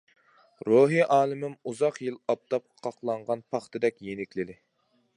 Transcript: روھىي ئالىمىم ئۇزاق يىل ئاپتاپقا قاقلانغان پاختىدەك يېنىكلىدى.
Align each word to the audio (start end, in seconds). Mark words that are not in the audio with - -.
روھىي 0.69 1.03
ئالىمىم 1.17 1.53
ئۇزاق 1.71 2.01
يىل 2.07 2.17
ئاپتاپقا 2.33 2.83
قاقلانغان 2.89 3.47
پاختىدەك 3.57 4.05
يېنىكلىدى. 4.09 4.61